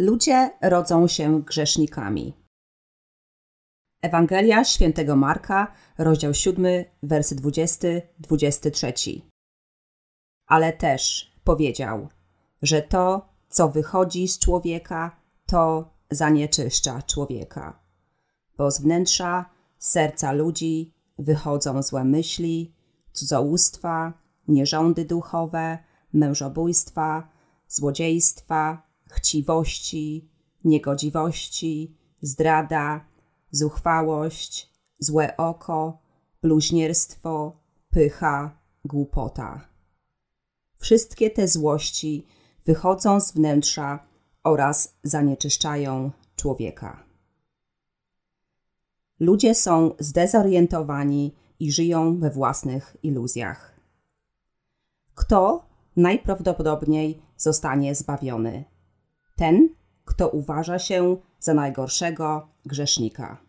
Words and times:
Ludzie 0.00 0.50
rodzą 0.62 1.08
się 1.08 1.42
grzesznikami. 1.42 2.36
Ewangelia 4.02 4.64
świętego 4.64 5.16
Marka, 5.16 5.72
rozdział 5.98 6.34
7, 6.34 6.84
wersy 7.02 7.36
20-23. 7.36 9.20
Ale 10.46 10.72
też 10.72 11.32
powiedział, 11.44 12.08
że 12.62 12.82
to, 12.82 13.28
co 13.48 13.68
wychodzi 13.68 14.28
z 14.28 14.38
człowieka, 14.38 15.16
to 15.46 15.94
zanieczyszcza 16.10 17.02
człowieka. 17.02 17.82
Bo 18.56 18.70
z 18.70 18.80
wnętrza 18.80 19.50
serca 19.78 20.32
ludzi 20.32 20.94
wychodzą 21.18 21.82
złe 21.82 22.04
myśli, 22.04 22.74
cudzołóstwa, 23.12 24.12
nierządy 24.48 25.04
duchowe, 25.04 25.78
mężobójstwa, 26.12 27.28
złodziejstwa, 27.68 28.89
chciwości, 29.10 30.28
niegodziwości, 30.64 31.96
zdrada, 32.22 33.04
zuchwałość, 33.50 34.70
złe 34.98 35.36
oko, 35.36 35.98
bluźnierstwo, 36.42 37.56
pycha, 37.90 38.58
głupota. 38.84 39.68
Wszystkie 40.76 41.30
te 41.30 41.48
złości 41.48 42.26
wychodzą 42.66 43.20
z 43.20 43.32
wnętrza 43.32 44.06
oraz 44.44 44.98
zanieczyszczają 45.02 46.10
człowieka. 46.36 47.04
Ludzie 49.20 49.54
są 49.54 49.94
zdezorientowani 49.98 51.34
i 51.60 51.72
żyją 51.72 52.18
we 52.18 52.30
własnych 52.30 52.96
iluzjach. 53.02 53.80
Kto 55.14 55.64
najprawdopodobniej 55.96 57.22
zostanie 57.36 57.94
zbawiony? 57.94 58.64
Ten, 59.40 59.68
kto 60.04 60.28
uważa 60.28 60.78
się 60.78 61.16
za 61.38 61.54
najgorszego 61.54 62.48
grzesznika. 62.66 63.44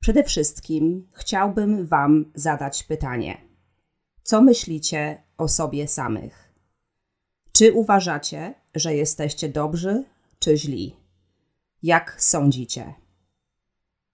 Przede 0.00 0.24
wszystkim 0.24 1.08
chciałbym 1.12 1.86
Wam 1.86 2.32
zadać 2.34 2.82
pytanie: 2.82 3.40
co 4.22 4.42
myślicie 4.42 5.22
o 5.38 5.48
sobie 5.48 5.88
samych? 5.88 6.54
Czy 7.52 7.72
uważacie, 7.72 8.54
że 8.74 8.94
jesteście 8.94 9.48
dobrzy 9.48 10.04
czy 10.38 10.56
źli? 10.56 10.96
Jak 11.82 12.22
sądzicie? 12.22 12.94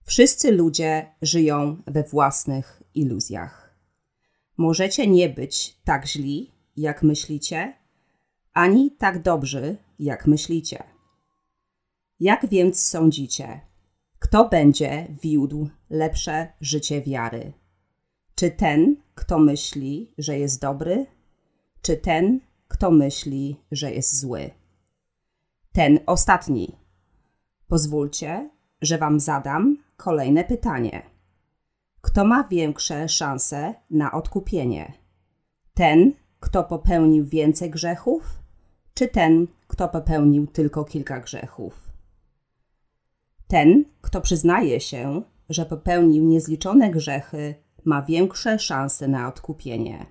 Wszyscy 0.05 0.53
ludzie 0.53 1.15
żyją 1.23 1.83
we 1.87 2.03
własnych 2.03 2.83
iluzjach. 2.95 3.77
Możecie 4.57 5.07
nie 5.07 5.29
być 5.29 5.77
tak 5.84 6.07
źli, 6.07 6.53
jak 6.77 7.03
myślicie, 7.03 7.86
ani 8.57 8.91
tak 8.91 9.23
dobrzy, 9.23 9.77
jak 9.99 10.27
myślicie. 10.27 10.85
Jak 12.21 12.49
więc 12.49 12.81
sądzicie, 12.81 13.61
kto 14.19 14.49
będzie 14.49 15.09
wiódł 15.23 15.69
lepsze 15.91 16.53
życie 16.61 17.03
wiary? 17.03 17.53
Czy 18.34 18.51
ten, 18.51 18.97
kto 19.15 19.39
myśli, 19.39 20.15
że 20.19 20.39
jest 20.39 20.61
dobry, 20.61 21.07
czy 21.83 21.97
ten, 21.97 22.41
kto 22.69 22.91
myśli, 22.91 23.61
że 23.73 23.91
jest 23.91 24.21
zły? 24.21 24.51
Ten 25.73 25.99
ostatni. 26.07 26.77
Pozwólcie, 27.69 28.51
że 28.83 28.99
Wam 28.99 29.21
zadam 29.21 29.77
kolejne 29.97 30.45
pytanie. 30.45 31.03
Kto 32.01 32.25
ma 32.25 32.45
większe 32.45 33.09
szanse 33.09 33.75
na 33.91 34.12
odkupienie? 34.12 34.93
Ten, 35.75 36.12
kto 36.41 36.65
popełnił 36.65 37.25
więcej 37.25 37.71
grzechów, 37.71 38.46
czy 38.97 39.09
ten, 39.09 39.47
kto 39.67 39.89
popełnił 39.89 40.47
tylko 40.47 40.84
kilka 40.84 41.21
grzechów? 41.21 41.91
Ten, 43.49 43.84
kto 44.01 44.21
przyznaje 44.21 44.81
się, 44.81 45.23
że 45.49 45.67
popełnił 45.67 46.25
niezliczone 46.25 46.91
grzechy, 46.91 47.55
ma 47.84 48.03
większe 48.03 48.59
szanse 48.59 49.09
na 49.09 49.29
odkupienie, 49.29 50.07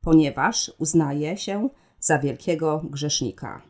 ponieważ 0.00 0.72
uznaje 0.78 1.36
się 1.36 1.68
za 2.00 2.18
wielkiego 2.18 2.82
grzesznika. 2.84 3.62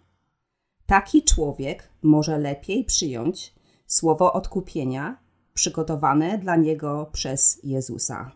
Taki 0.86 1.22
człowiek 1.22 1.88
może 2.02 2.38
lepiej 2.38 2.84
przyjąć 2.84 3.54
słowo 3.86 4.32
odkupienia 4.32 5.18
przygotowane 5.54 6.38
dla 6.38 6.56
niego 6.56 7.10
przez 7.12 7.60
Jezusa. 7.64 8.32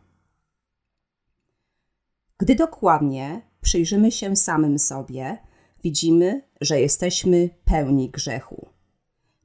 Gdy 2.38 2.54
dokładnie 2.54 3.42
przyjrzymy 3.60 4.12
się 4.12 4.36
samym 4.36 4.78
sobie, 4.78 5.38
widzimy, 5.86 6.42
że 6.60 6.80
jesteśmy 6.80 7.50
pełni 7.64 8.10
grzechu. 8.10 8.68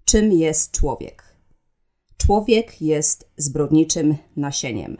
Czym 0.06 0.32
jest 0.32 0.72
człowiek? 0.72 1.24
Człowiek 2.18 2.82
jest 2.82 3.32
zbrodniczym 3.38 4.18
nasieniem. 4.36 4.98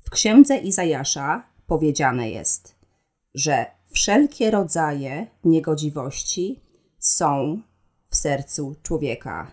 W 0.00 0.10
księdze 0.10 0.56
Izajasza 0.56 1.46
powiedziane 1.66 2.30
jest, 2.30 2.74
że 3.34 3.66
wszelkie 3.90 4.50
rodzaje 4.50 5.26
niegodziwości 5.44 6.60
są 6.98 7.62
w 8.08 8.16
sercu 8.16 8.76
człowieka. 8.82 9.52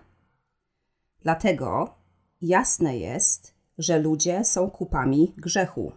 Dlatego 1.22 1.96
jasne 2.42 2.98
jest, 2.98 3.54
że 3.78 4.00
ludzie 4.00 4.44
są 4.44 4.70
kupami 4.70 5.34
grzechu. 5.38 5.92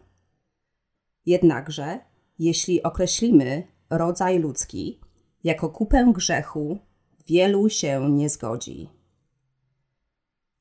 Jednakże, 1.26 1.98
jeśli 2.38 2.82
określimy 2.82 3.71
rodzaj 3.92 4.38
ludzki 4.38 5.00
jako 5.44 5.68
kupę 5.68 6.12
grzechu, 6.14 6.78
wielu 7.26 7.68
się 7.68 8.10
nie 8.10 8.28
zgodzi. 8.28 8.88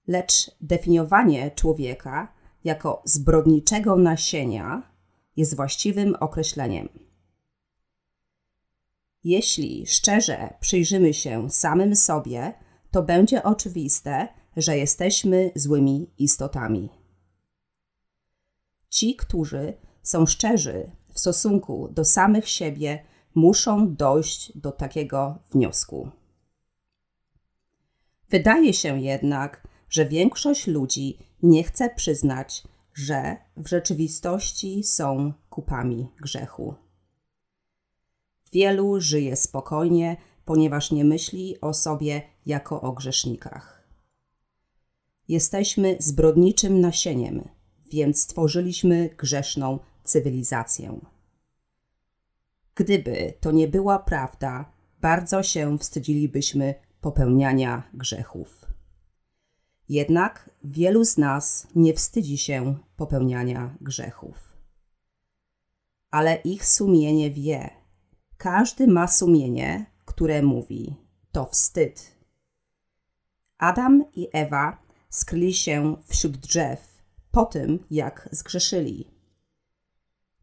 Lecz 0.08 0.52
definiowanie 0.62 1.52
człowieka 1.52 2.34
jako 2.64 3.02
zbrodniczego 3.06 3.96
nasienia 3.96 4.92
jest 5.38 5.56
właściwym 5.56 6.16
określeniem. 6.20 6.90
Jeśli 9.24 9.88
szczerze 9.88 10.54
przyjrzymy 10.60 11.14
się 11.14 11.50
samym 11.50 11.96
sobie, 11.96 12.54
to 12.92 13.04
będzie 13.04 13.44
oczywiste, 13.44 14.28
że 14.58 14.78
jesteśmy 14.78 15.52
złymi 15.56 16.14
istotami. 16.18 16.90
Ci, 18.90 19.16
którzy 19.16 19.74
są 20.04 20.26
szczerzy 20.26 20.92
w 21.14 21.20
stosunku 21.20 21.88
do 21.92 22.06
samych 22.06 22.50
siebie, 22.50 23.04
muszą 23.36 23.96
dojść 23.96 24.58
do 24.58 24.72
takiego 24.72 25.40
wniosku. 25.52 26.10
Wydaje 28.30 28.74
się 28.74 29.02
jednak, 29.02 29.68
że 29.90 30.06
większość 30.06 30.68
ludzi 30.68 31.18
nie 31.44 31.64
chce 31.64 31.90
przyznać, 31.90 32.64
że 32.94 33.38
w 33.58 33.68
rzeczywistości 33.68 34.84
są 34.84 35.34
kupami 35.50 36.08
grzechu. 36.22 36.76
Wielu 38.54 39.02
żyje 39.02 39.36
spokojnie, 39.36 40.18
ponieważ 40.46 40.92
nie 40.92 41.06
myśli 41.06 41.62
o 41.62 41.74
sobie 41.74 42.22
jako 42.46 42.82
o 42.82 42.92
grzesznikach. 42.92 43.88
Jesteśmy 45.28 45.96
zbrodniczym 46.00 46.82
nasieniem, 46.82 47.50
więc 47.92 48.22
stworzyliśmy 48.22 49.10
grzeszną 49.18 49.80
cywilizację. 50.04 51.00
Gdyby 52.76 53.34
to 53.40 53.52
nie 53.52 53.68
była 53.68 54.00
prawda, 54.00 54.72
bardzo 55.02 55.44
się 55.44 55.78
wstydzilibyśmy 55.78 56.76
popełniania 57.02 57.84
grzechów. 57.94 58.66
Jednak 59.90 60.50
wielu 60.64 61.06
z 61.06 61.18
nas 61.18 61.68
nie 61.76 61.94
wstydzi 61.94 62.38
się 62.38 62.78
popełniania 62.96 63.76
grzechów. 63.82 64.58
Ale 66.12 66.36
ich 66.36 66.66
sumienie 66.66 67.32
wie. 67.32 67.70
Każdy 68.38 68.88
ma 68.88 69.08
sumienie, 69.08 69.86
które 70.06 70.42
mówi: 70.42 70.96
to 71.32 71.46
wstyd. 71.46 72.16
Adam 73.58 74.06
i 74.16 74.28
Ewa 74.34 74.78
skryli 75.10 75.54
się 75.54 75.96
wśród 76.08 76.38
drzew 76.38 77.04
po 77.32 77.46
tym, 77.46 77.86
jak 77.92 78.30
zgrzeszyli. 78.32 79.11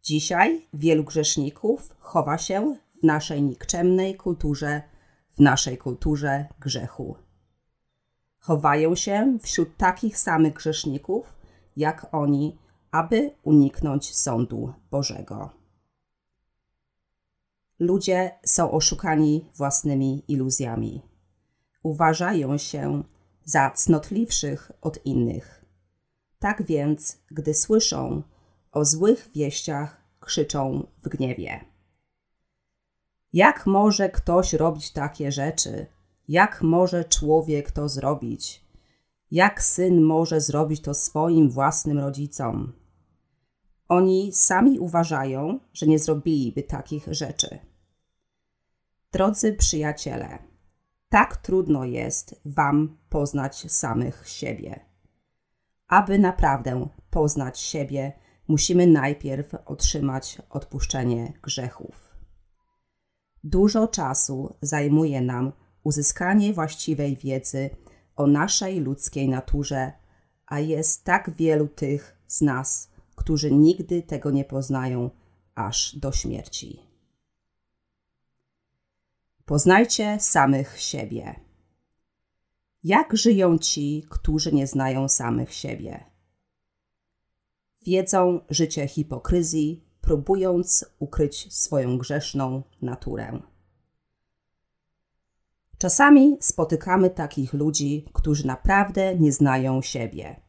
Dzisiaj 0.09 0.67
wielu 0.75 1.05
grzeszników 1.05 1.97
chowa 1.99 2.39
się 2.39 2.77
w 3.01 3.03
naszej 3.03 3.43
nikczemnej 3.43 4.17
kulturze, 4.17 4.83
w 5.31 5.41
naszej 5.41 5.79
kulturze 5.79 6.47
grzechu. 6.61 7.17
Chowają 8.39 8.95
się 8.95 9.39
wśród 9.43 9.77
takich 9.77 10.19
samych 10.19 10.55
grzeszników 10.55 11.37
jak 11.77 12.15
oni, 12.15 12.59
aby 12.91 13.31
uniknąć 13.43 14.17
sądu 14.17 14.73
Bożego. 14.91 15.51
Ludzie 17.79 18.31
są 18.45 18.71
oszukani 18.71 19.51
własnymi 19.55 20.25
iluzjami. 20.29 21.03
Uważają 21.83 22.59
się 22.59 23.05
za 23.45 23.71
cnotliwszych 23.71 24.73
od 24.81 25.07
innych. 25.07 25.65
Tak 26.39 26.63
więc, 26.63 27.19
gdy 27.31 27.55
słyszą 27.55 28.23
o 28.73 28.85
złych 28.85 29.31
wieściach, 29.35 29.98
krzyczą 30.29 30.87
w 31.03 31.09
gniewie. 31.09 31.65
Jak 33.33 33.67
może 33.67 34.09
ktoś 34.09 34.53
robić 34.53 34.93
takie 34.93 35.33
rzeczy? 35.33 35.87
Jak 36.29 36.63
może 36.63 37.05
człowiek 37.05 37.71
to 37.71 37.89
zrobić? 37.89 38.65
Jak 39.31 39.63
syn 39.63 40.03
może 40.03 40.41
zrobić 40.41 40.81
to 40.81 40.95
swoim 40.95 41.51
własnym 41.51 41.99
rodzicom? 41.99 42.73
Oni 43.89 44.33
sami 44.33 44.79
uważają, 44.79 45.61
że 45.73 45.87
nie 45.87 45.99
zrobiliby 45.99 46.63
takich 46.63 47.07
rzeczy. 47.11 47.59
Drodzy 49.13 49.53
przyjaciele, 49.53 50.39
tak 51.09 51.37
trudno 51.37 51.85
jest 51.85 52.41
Wam 52.45 52.99
poznać 53.09 53.73
samych 53.73 54.29
siebie. 54.29 54.81
Aby 55.87 56.19
naprawdę 56.19 56.89
poznać 57.11 57.61
siebie, 57.61 58.13
musimy 58.49 58.87
najpierw 58.87 59.55
otrzymać 59.67 60.39
odpuszczenie 60.51 61.33
grzechów. 61.43 62.17
Dużo 63.45 63.89
czasu 63.89 64.55
zajmuje 64.63 65.21
nam 65.21 65.53
uzyskanie 65.85 66.53
właściwej 66.53 67.17
wiedzy 67.17 67.71
o 68.17 68.27
naszej 68.27 68.81
ludzkiej 68.81 69.29
naturze, 69.29 69.93
a 70.47 70.61
jest 70.61 71.05
tak 71.05 71.31
wielu 71.31 71.69
tych 71.69 72.17
z 72.27 72.41
nas, 72.41 72.91
którzy 73.15 73.51
nigdy 73.53 74.03
tego 74.03 74.31
nie 74.31 74.45
poznają 74.45 75.11
aż 75.55 75.97
do 75.97 76.13
śmierci. 76.13 76.83
Poznajcie 79.45 80.17
samych 80.21 80.81
siebie. 80.81 81.41
Jak 82.85 83.17
żyją 83.17 83.59
ci, 83.59 84.07
którzy 84.11 84.53
nie 84.53 84.67
znają 84.67 85.09
samych 85.09 85.55
siebie? 85.55 86.05
Wiedzą 87.87 88.41
życie 88.51 88.89
hipokryzji, 88.89 89.85
próbując 90.01 90.85
ukryć 90.99 91.55
swoją 91.55 91.99
grzeszną 91.99 92.63
naturę. 92.83 93.41
Czasami 95.79 96.37
spotykamy 96.41 97.11
takich 97.11 97.53
ludzi, 97.53 98.05
którzy 98.13 98.47
naprawdę 98.47 99.15
nie 99.15 99.33
znają 99.33 99.83
siebie. 99.83 100.41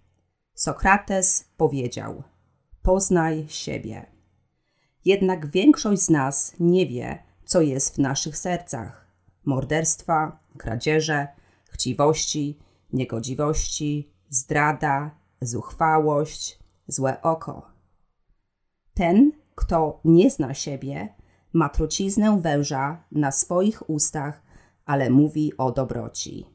Sokrates 0.53 1.49
powiedział: 1.57 2.23
Poznaj 2.81 3.45
siebie. 3.47 4.05
Jednak 5.05 5.47
większość 5.47 6.01
z 6.01 6.09
nas 6.09 6.55
nie 6.59 6.87
wie, 6.87 7.23
co 7.45 7.61
jest 7.61 7.95
w 7.95 7.97
naszych 7.97 8.37
sercach: 8.37 9.07
morderstwa, 9.45 10.39
kradzieże, 10.57 11.27
chciwości, 11.69 12.59
niegodziwości, 12.93 14.11
zdrada, 14.29 15.11
zuchwałość, 15.41 16.58
złe 16.89 17.21
oko. 17.21 17.71
Ten, 18.93 19.31
kto 19.55 20.01
nie 20.05 20.31
zna 20.31 20.53
siebie, 20.53 21.15
ma 21.53 21.69
truciznę 21.69 22.41
węża 22.41 23.03
na 23.11 23.31
swoich 23.31 23.89
ustach, 23.89 24.41
ale 24.85 25.09
mówi 25.09 25.57
o 25.57 25.71
dobroci. 25.71 26.45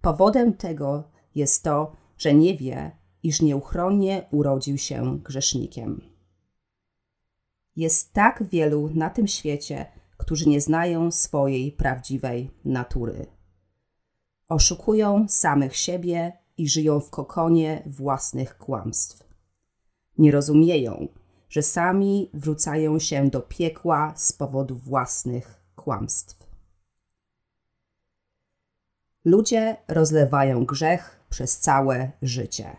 Powodem 0.00 0.54
tego 0.54 1.04
jest 1.34 1.64
to, 1.64 1.96
że 2.18 2.34
nie 2.34 2.56
wie, 2.56 2.90
iż 3.22 3.42
nieuchronnie 3.42 4.28
urodził 4.30 4.78
się 4.78 5.18
grzesznikiem. 5.18 6.00
Jest 7.76 8.12
tak 8.12 8.42
wielu 8.42 8.90
na 8.94 9.10
tym 9.10 9.26
świecie, 9.26 9.86
którzy 10.16 10.48
nie 10.48 10.60
znają 10.60 11.10
swojej 11.10 11.72
prawdziwej 11.72 12.50
natury. 12.64 13.26
Oszukują 14.48 15.28
samych 15.28 15.76
siebie 15.76 16.32
i 16.60 16.68
żyją 16.68 17.00
w 17.00 17.10
kokonie 17.10 17.82
własnych 17.86 18.58
kłamstw. 18.58 19.24
Nie 20.18 20.30
rozumieją, 20.32 21.08
że 21.48 21.62
sami 21.62 22.30
wrzucają 22.34 22.98
się 22.98 23.30
do 23.30 23.40
piekła 23.40 24.12
z 24.16 24.32
powodu 24.32 24.76
własnych 24.76 25.60
kłamstw. 25.76 26.46
Ludzie 29.24 29.76
rozlewają 29.88 30.64
grzech 30.64 31.20
przez 31.30 31.58
całe 31.58 32.10
życie. 32.22 32.76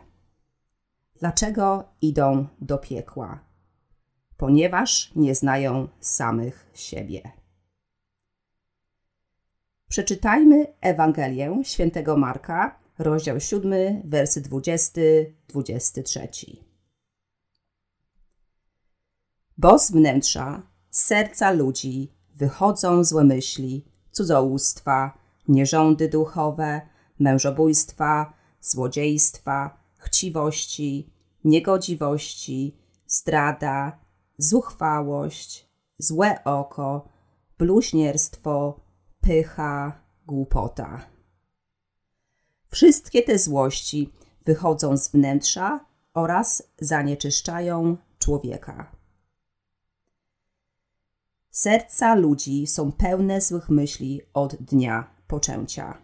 Dlaczego 1.19 1.83
idą 2.01 2.47
do 2.61 2.77
piekła? 2.77 3.39
Ponieważ 4.37 5.11
nie 5.15 5.35
znają 5.35 5.87
samych 5.99 6.71
siebie. 6.73 7.31
Przeczytajmy 9.89 10.67
Ewangelię 10.81 11.61
świętego 11.63 12.17
Marka, 12.17 12.80
rozdział 13.01 13.39
7, 13.39 14.01
wersy 14.06 14.42
20-23. 14.42 16.57
Bo 19.57 19.80
z 19.80 19.92
wnętrza, 19.92 20.63
z 20.89 21.03
serca 21.03 21.51
ludzi 21.51 22.12
wychodzą 22.36 23.03
złe 23.03 23.24
myśli, 23.24 23.86
cudzołóstwa, 24.12 25.18
nierządy 25.48 26.09
duchowe, 26.09 26.81
mężobójstwa, 27.19 28.33
złodziejstwa, 28.62 29.77
chciwości, 29.98 31.13
niegodziwości, 31.44 32.77
zdrada, 33.07 34.00
zuchwałość, 34.38 35.69
złe 35.98 36.44
oko, 36.44 37.09
bluźnierstwo, 37.57 38.80
pycha, 39.21 40.01
głupota. 40.27 41.10
Wszystkie 42.71 43.23
te 43.23 43.39
złości 43.39 44.09
wychodzą 44.45 44.97
z 44.97 45.07
wnętrza 45.07 45.85
oraz 46.13 46.63
zanieczyszczają 46.79 47.97
człowieka. 48.19 48.91
Serca 51.50 52.15
ludzi 52.15 52.68
są 52.68 52.91
pełne 52.91 53.41
złych 53.41 53.69
myśli 53.69 54.21
od 54.33 54.56
dnia 54.56 55.07
poczęcia. 55.27 55.97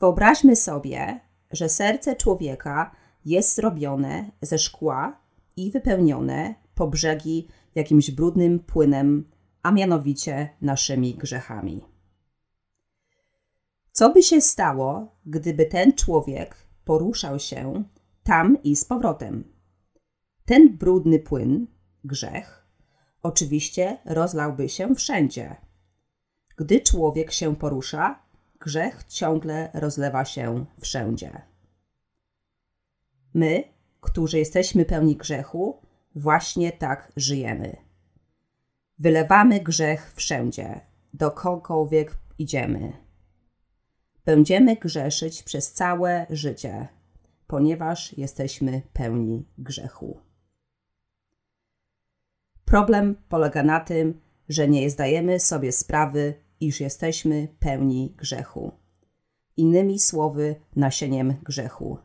Wyobraźmy 0.00 0.56
sobie, 0.56 1.20
że 1.50 1.68
serce 1.68 2.16
człowieka 2.16 2.96
jest 3.24 3.54
zrobione 3.54 4.30
ze 4.42 4.58
szkła 4.58 5.20
i 5.56 5.70
wypełnione 5.70 6.54
po 6.74 6.88
brzegi 6.88 7.48
jakimś 7.74 8.10
brudnym 8.10 8.58
płynem, 8.58 9.30
a 9.62 9.70
mianowicie 9.70 10.48
naszymi 10.60 11.14
grzechami. 11.14 11.97
Co 13.98 14.10
by 14.10 14.22
się 14.22 14.40
stało, 14.40 15.16
gdyby 15.26 15.66
ten 15.66 15.92
człowiek 15.92 16.56
poruszał 16.84 17.38
się 17.38 17.84
tam 18.22 18.62
i 18.62 18.76
z 18.76 18.84
powrotem? 18.84 19.52
Ten 20.44 20.76
brudny 20.76 21.18
płyn, 21.18 21.66
grzech, 22.04 22.66
oczywiście 23.22 23.98
rozlałby 24.04 24.68
się 24.68 24.94
wszędzie. 24.94 25.56
Gdy 26.56 26.80
człowiek 26.80 27.32
się 27.32 27.56
porusza, 27.56 28.22
grzech 28.60 29.04
ciągle 29.04 29.70
rozlewa 29.74 30.24
się 30.24 30.64
wszędzie. 30.80 31.42
My, 33.34 33.64
którzy 34.00 34.38
jesteśmy 34.38 34.84
pełni 34.84 35.16
grzechu, 35.16 35.80
właśnie 36.14 36.72
tak 36.72 37.12
żyjemy. 37.16 37.76
Wylewamy 38.98 39.60
grzech 39.60 40.12
wszędzie, 40.16 40.80
dokądkolwiek 41.14 42.16
idziemy. 42.38 43.07
Będziemy 44.28 44.76
grzeszyć 44.76 45.42
przez 45.42 45.72
całe 45.72 46.26
życie, 46.30 46.88
ponieważ 47.46 48.18
jesteśmy 48.18 48.82
pełni 48.92 49.46
grzechu. 49.58 50.20
Problem 52.64 53.16
polega 53.28 53.62
na 53.62 53.80
tym, 53.80 54.20
że 54.48 54.68
nie 54.68 54.90
zdajemy 54.90 55.40
sobie 55.40 55.72
sprawy, 55.72 56.34
iż 56.60 56.80
jesteśmy 56.80 57.48
pełni 57.60 58.14
grzechu. 58.16 58.72
Innymi 59.56 59.98
słowy, 59.98 60.56
nasieniem 60.76 61.34
grzechu. 61.42 61.98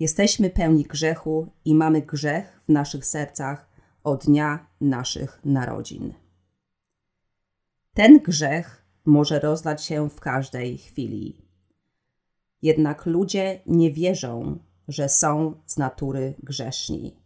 Jesteśmy 0.00 0.50
pełni 0.50 0.84
grzechu 0.84 1.52
i 1.64 1.74
mamy 1.74 2.02
grzech 2.02 2.60
w 2.68 2.72
naszych 2.72 3.06
sercach 3.06 3.68
od 4.04 4.24
dnia 4.24 4.66
naszych 4.80 5.40
narodzin. 5.44 6.14
Ten 7.94 8.18
grzech 8.18 8.81
może 9.04 9.40
rozlać 9.40 9.84
się 9.84 10.10
w 10.10 10.20
każdej 10.20 10.78
chwili. 10.78 11.42
Jednak 12.62 13.06
ludzie 13.06 13.60
nie 13.66 13.90
wierzą, 13.90 14.58
że 14.88 15.08
są 15.08 15.54
z 15.66 15.76
natury 15.76 16.34
grzeszni. 16.42 17.16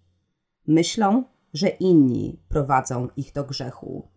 Myślą, 0.66 1.24
że 1.54 1.68
inni 1.68 2.40
prowadzą 2.48 3.08
ich 3.16 3.32
do 3.32 3.44
grzechu 3.44 4.08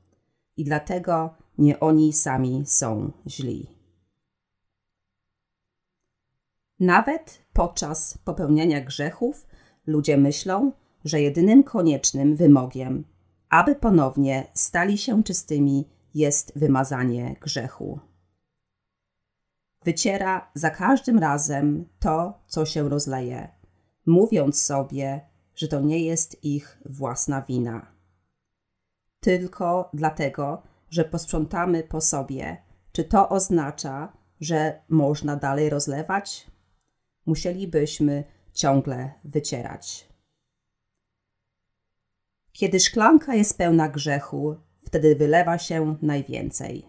i 0.58 0.64
dlatego 0.64 1.36
nie 1.58 1.80
oni 1.80 2.14
sami 2.14 2.64
są 2.66 3.12
źli. 3.28 3.68
Nawet 6.80 7.42
podczas 7.54 8.18
popełniania 8.18 8.82
grzechów 8.82 9.48
ludzie 9.88 10.18
myślą, 10.18 10.72
że 11.06 11.22
jedynym 11.22 11.64
koniecznym 11.64 12.36
wymogiem, 12.36 13.04
aby 13.50 13.76
ponownie 13.76 14.48
stali 14.54 14.98
się 14.98 15.24
czystymi, 15.24 15.90
jest 16.14 16.60
wymazanie 16.60 17.36
grzechu. 17.42 18.00
Wyciera 19.84 20.52
za 20.54 20.70
każdym 20.70 21.20
razem 21.20 21.90
to, 22.00 22.44
co 22.48 22.66
się 22.66 22.90
rozleje, 22.90 23.48
mówiąc 24.06 24.62
sobie, 24.62 25.22
że 25.56 25.68
to 25.68 25.80
nie 25.80 26.00
jest 26.06 26.44
ich 26.44 26.82
własna 26.86 27.42
wina. 27.42 27.92
tylko 29.20 29.90
dlatego, 29.94 30.64
że 30.90 31.06
posprzątamy 31.06 31.84
po 31.84 32.02
sobie, 32.02 32.58
czy 32.92 33.04
to 33.04 33.30
oznacza, 33.30 34.14
że 34.42 34.82
można 34.90 35.36
dalej 35.36 35.70
rozlewać? 35.70 36.48
Musielibyśmy 37.26 38.24
ciągle 38.54 39.14
wycierać. 39.24 40.10
Kiedy 42.52 42.80
szklanka 42.80 43.36
jest 43.36 43.58
pełna 43.58 43.90
grzechu, 43.90 44.56
wtedy 44.90 45.16
wylewa 45.16 45.58
się 45.58 45.96
najwięcej. 46.02 46.86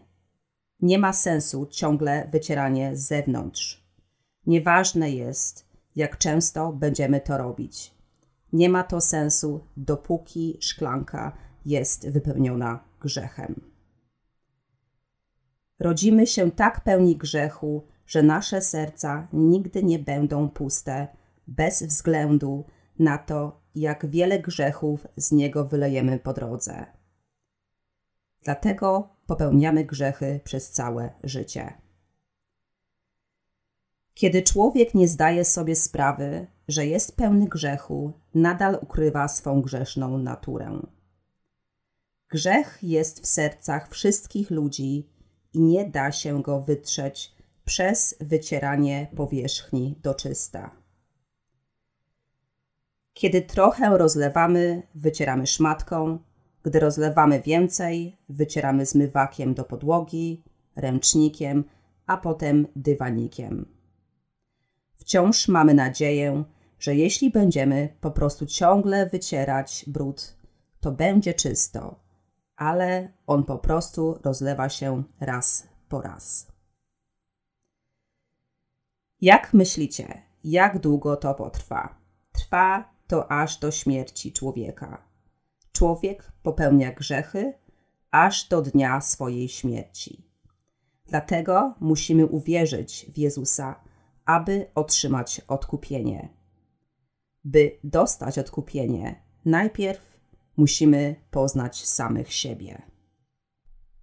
Nie 0.80 0.98
ma 0.98 1.12
sensu 1.12 1.66
ciągle 1.66 2.28
wycieranie 2.32 2.96
z 2.96 3.00
zewnątrz. 3.08 3.84
Nieważne 4.46 5.10
jest, 5.10 5.66
jak 5.96 6.18
często 6.18 6.72
będziemy 6.72 7.20
to 7.20 7.38
robić. 7.38 7.94
Nie 8.52 8.68
ma 8.68 8.82
to 8.82 9.00
sensu, 9.00 9.60
dopóki 9.76 10.58
szklanka 10.60 11.32
jest 11.66 12.08
wypełniona 12.08 12.84
grzechem. 13.00 13.60
Rodzimy 15.78 16.26
się 16.26 16.50
tak 16.50 16.80
pełni 16.80 17.16
grzechu, 17.16 17.86
że 18.06 18.22
nasze 18.22 18.60
serca 18.60 19.28
nigdy 19.32 19.82
nie 19.82 19.98
będą 19.98 20.48
puste, 20.48 21.08
bez 21.46 21.82
względu 21.82 22.64
na 22.98 23.18
to, 23.18 23.60
jak 23.74 24.06
wiele 24.06 24.38
grzechów 24.38 25.06
z 25.16 25.32
niego 25.32 25.64
wylejemy 25.64 26.18
po 26.18 26.32
drodze. 26.32 26.99
Dlatego 28.42 29.08
popełniamy 29.26 29.84
grzechy 29.84 30.40
przez 30.44 30.70
całe 30.70 31.12
życie. 31.24 31.72
Kiedy 34.14 34.42
człowiek 34.42 34.94
nie 34.94 35.08
zdaje 35.08 35.44
sobie 35.44 35.76
sprawy, 35.76 36.46
że 36.68 36.86
jest 36.86 37.16
pełny 37.16 37.48
grzechu, 37.48 38.12
nadal 38.34 38.78
ukrywa 38.82 39.28
swą 39.28 39.62
grzeszną 39.62 40.18
naturę. 40.18 40.80
Grzech 42.28 42.78
jest 42.82 43.22
w 43.22 43.26
sercach 43.26 43.90
wszystkich 43.90 44.50
ludzi 44.50 45.10
i 45.52 45.60
nie 45.60 45.84
da 45.84 46.12
się 46.12 46.42
go 46.42 46.60
wytrzeć 46.60 47.32
przez 47.64 48.16
wycieranie 48.20 49.06
powierzchni 49.16 49.98
do 50.02 50.14
czysta. 50.14 50.70
Kiedy 53.12 53.42
trochę 53.42 53.98
rozlewamy, 53.98 54.82
wycieramy 54.94 55.46
szmatką, 55.46 56.18
gdy 56.62 56.80
rozlewamy 56.80 57.40
więcej, 57.40 58.16
wycieramy 58.28 58.86
zmywakiem 58.86 59.54
do 59.54 59.64
podłogi, 59.64 60.42
ręcznikiem, 60.76 61.64
a 62.06 62.16
potem 62.16 62.66
dywanikiem. 62.76 63.66
Wciąż 64.96 65.48
mamy 65.48 65.74
nadzieję, 65.74 66.44
że 66.78 66.94
jeśli 66.94 67.30
będziemy 67.30 67.88
po 68.00 68.10
prostu 68.10 68.46
ciągle 68.46 69.06
wycierać 69.06 69.84
brud, 69.86 70.36
to 70.80 70.92
będzie 70.92 71.34
czysto, 71.34 72.00
ale 72.56 73.12
on 73.26 73.44
po 73.44 73.58
prostu 73.58 74.18
rozlewa 74.24 74.68
się 74.68 75.02
raz 75.20 75.66
po 75.88 76.00
raz. 76.00 76.46
Jak 79.20 79.54
myślicie, 79.54 80.22
jak 80.44 80.78
długo 80.78 81.16
to 81.16 81.34
potrwa? 81.34 81.94
Trwa 82.32 82.94
to 83.06 83.32
aż 83.32 83.58
do 83.58 83.70
śmierci 83.70 84.32
człowieka. 84.32 85.09
Człowiek 85.80 86.32
popełnia 86.42 86.92
grzechy 86.92 87.54
aż 88.10 88.48
do 88.48 88.62
dnia 88.62 89.00
swojej 89.00 89.48
śmierci. 89.48 90.24
Dlatego 91.06 91.74
musimy 91.80 92.26
uwierzyć 92.26 93.06
w 93.14 93.18
Jezusa, 93.18 93.80
aby 94.24 94.66
otrzymać 94.74 95.40
odkupienie. 95.48 96.28
By 97.44 97.78
dostać 97.84 98.38
odkupienie, 98.38 99.22
najpierw 99.44 100.20
musimy 100.56 101.16
poznać 101.30 101.86
samych 101.86 102.32
siebie. 102.32 102.82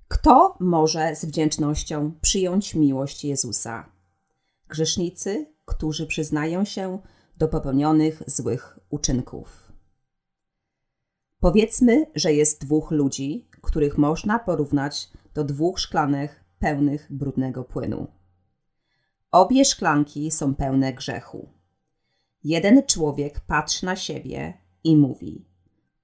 Kto 0.08 0.58
może 0.60 1.16
z 1.16 1.26
wdzięcznością 1.26 2.12
przyjąć 2.22 2.76
miłość 2.76 3.26
Jezusa? 3.26 3.92
Grzesznicy, 4.68 5.54
którzy 5.66 6.08
przyznają 6.08 6.66
się 6.66 7.00
do 7.38 7.48
popełnionych 7.48 8.24
złych 8.28 8.80
uczynków. 8.90 9.67
Powiedzmy, 11.48 12.06
że 12.16 12.34
jest 12.34 12.66
dwóch 12.66 12.92
ludzi, 12.92 13.48
których 13.62 13.98
można 13.98 14.40
porównać 14.40 15.10
do 15.34 15.44
dwóch 15.44 15.80
szklanek 15.80 16.44
pełnych 16.60 17.08
brudnego 17.10 17.64
płynu. 17.64 18.08
Obie 19.32 19.66
szklanki 19.66 20.32
są 20.32 20.56
pełne 20.56 20.94
grzechu. 20.94 21.50
Jeden 22.44 22.84
człowiek 22.84 23.40
patrzy 23.40 23.86
na 23.86 23.96
siebie 23.96 24.54
i 24.84 24.98
mówi: 24.98 25.46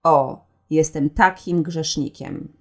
O, 0.03 0.45
jestem 0.69 1.09
takim 1.09 1.63
grzesznikiem. 1.63 2.53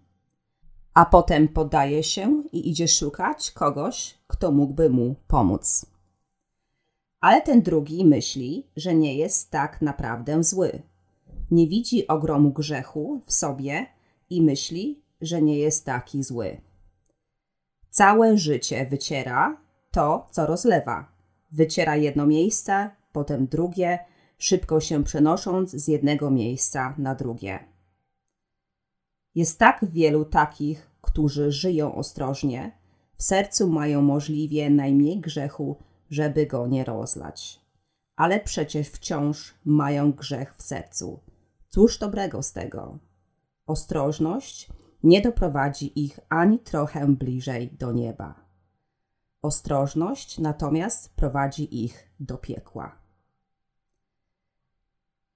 A 0.95 1.05
potem 1.05 1.49
podaje 1.49 2.03
się 2.03 2.43
i 2.53 2.71
idzie 2.71 2.89
szukać 2.89 3.51
kogoś, 3.51 4.19
kto 4.27 4.53
mógłby 4.53 4.91
mu 4.91 5.15
pomóc. 5.27 5.87
Ale 7.21 7.43
ten 7.43 7.63
drugi 7.63 8.05
myśli, 8.05 8.67
że 8.77 8.95
nie 8.95 9.17
jest 9.17 9.51
tak 9.51 9.83
naprawdę 9.83 10.45
zły. 10.45 10.92
Nie 11.53 11.67
widzi 11.67 12.07
ogromu 12.07 12.51
grzechu 12.51 13.21
w 13.27 13.33
sobie 13.33 13.87
i 14.31 14.43
myśli, 14.43 15.03
że 15.21 15.43
nie 15.43 15.59
jest 15.59 15.87
taki 15.87 16.23
zły. 16.23 16.61
Całe 17.91 18.39
życie 18.39 18.87
wyciera 18.87 19.61
to, 19.91 20.27
co 20.31 20.47
rozlewa. 20.47 21.13
Wyciera 21.51 21.97
jedno 21.97 22.27
miejsce, 22.27 22.91
potem 23.13 23.47
drugie, 23.47 23.99
szybko 24.39 24.81
się 24.81 25.05
przenosząc 25.05 25.71
z 25.71 25.89
jednego 25.89 26.31
miejsca 26.31 26.95
na 26.99 27.15
drugie. 27.15 27.59
Jest 29.35 29.59
tak 29.59 29.85
wielu 29.85 30.25
takich, 30.25 30.91
którzy 31.01 31.53
żyją 31.53 31.95
ostrożnie, 31.95 32.79
w 33.17 33.23
sercu 33.23 33.69
mają 33.69 34.03
możliwie 34.03 34.71
najmniej 34.71 35.21
grzechu, 35.21 35.77
żeby 36.11 36.47
go 36.47 36.67
nie 36.67 36.85
rozlać. 36.85 37.61
Ale 38.17 38.41
przecież 38.41 38.89
wciąż 38.89 39.55
mają 39.65 40.13
grzech 40.13 40.55
w 40.57 40.63
sercu. 40.63 41.21
Cóż 41.75 41.99
dobrego 41.99 42.43
z 42.43 42.53
tego? 42.53 42.99
Ostrożność 43.67 44.69
nie 45.03 45.21
doprowadzi 45.21 46.05
ich 46.05 46.21
ani 46.29 46.59
trochę 46.59 47.07
bliżej 47.07 47.71
do 47.71 47.93
nieba. 47.93 48.35
Ostrożność 49.43 50.39
natomiast 50.39 51.15
prowadzi 51.15 51.85
ich 51.85 52.11
do 52.21 52.39
piekła. 52.39 52.99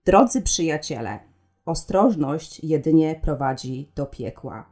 Drodzy 0.05 0.43
przyjaciele, 0.43 1.21
ostrożność 1.65 2.65
jedynie 2.65 3.21
prowadzi 3.23 3.93
do 3.95 4.07
piekła. 4.07 4.71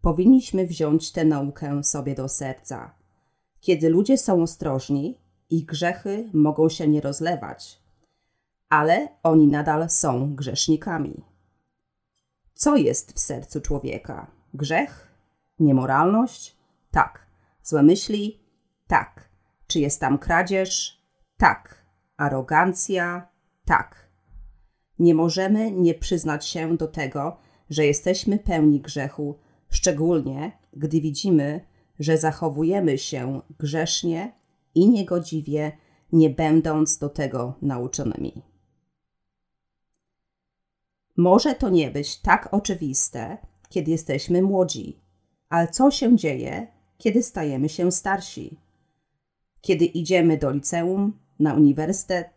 Powinniśmy 0.00 0.66
wziąć 0.66 1.12
tę 1.12 1.24
naukę 1.24 1.84
sobie 1.84 2.14
do 2.14 2.28
serca. 2.28 2.94
Kiedy 3.60 3.88
ludzie 3.88 4.18
są 4.18 4.42
ostrożni, 4.42 5.18
ich 5.50 5.66
grzechy 5.66 6.30
mogą 6.32 6.68
się 6.68 6.88
nie 6.88 7.00
rozlewać, 7.00 7.81
ale 8.72 9.08
oni 9.22 9.46
nadal 9.46 9.90
są 9.90 10.34
grzesznikami. 10.34 11.24
Co 12.54 12.76
jest 12.76 13.12
w 13.12 13.18
sercu 13.18 13.60
człowieka? 13.60 14.30
Grzech? 14.54 15.14
Niemoralność? 15.58 16.56
Tak. 16.90 17.26
Złe 17.62 17.82
myśli? 17.82 18.40
Tak. 18.86 19.28
Czy 19.66 19.80
jest 19.80 20.00
tam 20.00 20.18
kradzież? 20.18 21.00
Tak. 21.36 21.86
Arogancja? 22.16 23.28
Tak. 23.64 24.08
Nie 24.98 25.14
możemy 25.14 25.70
nie 25.70 25.94
przyznać 25.94 26.46
się 26.46 26.76
do 26.76 26.88
tego, 26.88 27.36
że 27.70 27.86
jesteśmy 27.86 28.38
pełni 28.38 28.80
grzechu, 28.80 29.38
szczególnie 29.68 30.58
gdy 30.72 31.00
widzimy, 31.00 31.60
że 31.98 32.18
zachowujemy 32.18 32.98
się 32.98 33.40
grzesznie 33.58 34.32
i 34.74 34.90
niegodziwie, 34.90 35.72
nie 36.12 36.30
będąc 36.30 36.98
do 36.98 37.08
tego 37.08 37.54
nauczonymi. 37.62 38.51
Może 41.16 41.54
to 41.54 41.70
nie 41.70 41.90
być 41.90 42.16
tak 42.16 42.48
oczywiste, 42.50 43.38
kiedy 43.68 43.90
jesteśmy 43.90 44.42
młodzi, 44.42 45.00
ale 45.48 45.68
co 45.68 45.90
się 45.90 46.16
dzieje, 46.16 46.66
kiedy 46.98 47.22
stajemy 47.22 47.68
się 47.68 47.92
starsi? 47.92 48.58
Kiedy 49.60 49.84
idziemy 49.84 50.38
do 50.38 50.50
liceum, 50.50 51.18
na 51.38 51.54
uniwersytet, 51.54 52.30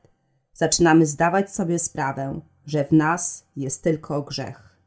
zaczynamy 0.53 1.05
zdawać 1.05 1.51
sobie 1.51 1.79
sprawę, 1.79 2.39
że 2.65 2.85
w 2.85 2.91
nas 2.91 3.45
jest 3.55 3.83
tylko 3.83 4.21
grzech. 4.21 4.77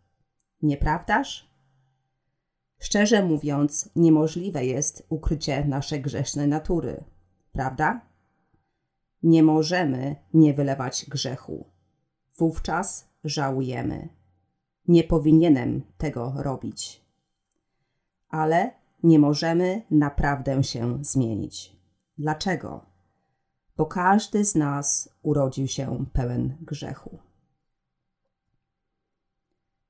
Nieprawdaż? 0.62 1.49
Szczerze 2.78 3.25
mówiąc, 3.25 3.90
niemożliwe 3.97 4.66
jest 4.66 5.07
ukrycie 5.09 5.64
naszej 5.64 6.00
grzesznej 6.00 6.49
natury 6.49 7.04
prawda? 7.59 8.00
Nie 9.23 9.42
możemy 9.42 10.16
nie 10.35 10.54
wylewać 10.54 11.07
grzechu. 11.09 11.64
Wówczas 12.37 13.08
żałujemy. 13.25 14.08
Nie 14.88 15.04
powinienem 15.04 15.82
tego 15.98 16.34
robić. 16.37 17.04
Ale 18.28 18.70
nie 19.02 19.18
możemy 19.18 19.82
naprawdę 19.90 20.64
się 20.64 20.98
zmienić. 21.04 21.76
Dlaczego? 22.18 22.87
Bo 23.76 23.87
każdy 23.87 24.44
z 24.44 24.54
nas 24.54 25.08
urodził 25.22 25.66
się 25.66 26.06
pełen 26.12 26.56
grzechu. 26.60 27.18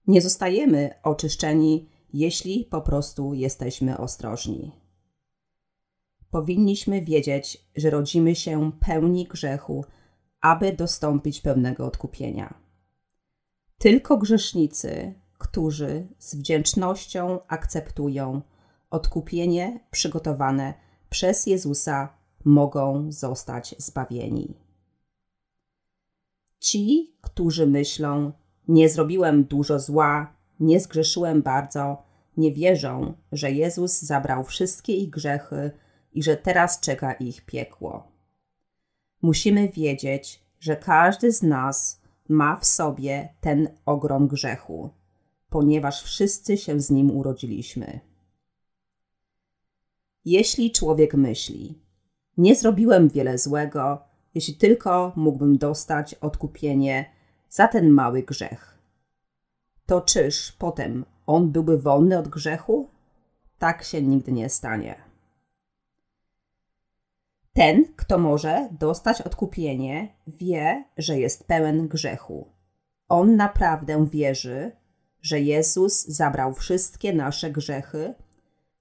Nie 0.06 0.20
zostajemy 0.20 0.90
oczyszczeni, 1.02 1.88
jeśli 2.12 2.64
po 2.64 2.80
prostu 2.80 3.34
jesteśmy 3.34 3.98
ostrożni. 3.98 4.72
Powinniśmy 6.30 7.02
wiedzieć, 7.02 7.68
że 7.76 7.90
rodzimy 7.90 8.34
się 8.34 8.72
pełni 8.80 9.24
grzechu, 9.26 9.84
aby 10.40 10.72
dostąpić 10.72 11.40
pełnego 11.40 11.86
odkupienia. 11.86 12.67
Tylko 13.78 14.18
grzesznicy, 14.18 15.14
którzy 15.38 16.06
z 16.18 16.34
wdzięcznością 16.34 17.38
akceptują 17.48 18.42
odkupienie 18.90 19.80
przygotowane 19.90 20.74
przez 21.10 21.46
Jezusa, 21.46 22.18
mogą 22.44 23.12
zostać 23.12 23.74
zbawieni. 23.78 24.54
Ci, 26.58 27.16
którzy 27.20 27.66
myślą, 27.66 28.32
nie 28.68 28.88
zrobiłem 28.88 29.44
dużo 29.44 29.78
zła, 29.78 30.32
nie 30.60 30.80
zgrzeszyłem 30.80 31.42
bardzo, 31.42 32.02
nie 32.36 32.52
wierzą, 32.52 33.14
że 33.32 33.50
Jezus 33.52 34.02
zabrał 34.02 34.44
wszystkie 34.44 34.96
ich 34.96 35.10
grzechy 35.10 35.70
i 36.12 36.22
że 36.22 36.36
teraz 36.36 36.80
czeka 36.80 37.12
ich 37.12 37.44
piekło. 37.44 38.12
Musimy 39.22 39.68
wiedzieć, 39.68 40.42
że 40.60 40.76
każdy 40.76 41.32
z 41.32 41.42
nas 41.42 41.97
ma 42.28 42.56
w 42.56 42.64
sobie 42.64 43.34
ten 43.40 43.68
ogrom 43.86 44.28
grzechu, 44.28 44.90
ponieważ 45.50 46.02
wszyscy 46.02 46.56
się 46.56 46.80
z 46.80 46.90
nim 46.90 47.10
urodziliśmy. 47.10 48.00
Jeśli 50.24 50.72
człowiek 50.72 51.14
myśli, 51.14 51.78
nie 52.36 52.54
zrobiłem 52.54 53.08
wiele 53.08 53.38
złego, 53.38 54.02
jeśli 54.34 54.54
tylko 54.54 55.12
mógłbym 55.16 55.58
dostać 55.58 56.14
odkupienie 56.14 57.10
za 57.48 57.68
ten 57.68 57.90
mały 57.90 58.22
grzech, 58.22 58.78
to 59.86 60.00
czyż 60.00 60.52
potem 60.52 61.04
on 61.26 61.50
byłby 61.50 61.78
wolny 61.78 62.18
od 62.18 62.28
grzechu? 62.28 62.88
Tak 63.58 63.84
się 63.84 64.02
nigdy 64.02 64.32
nie 64.32 64.48
stanie. 64.48 65.07
Ten, 67.58 67.84
kto 67.96 68.18
może 68.18 68.68
dostać 68.80 69.22
odkupienie, 69.22 70.14
wie, 70.26 70.84
że 70.96 71.18
jest 71.18 71.44
pełen 71.44 71.88
grzechu. 71.88 72.48
On 73.08 73.36
naprawdę 73.36 74.06
wierzy, 74.06 74.72
że 75.22 75.40
Jezus 75.40 76.06
zabrał 76.06 76.54
wszystkie 76.54 77.12
nasze 77.12 77.50
grzechy, 77.50 78.14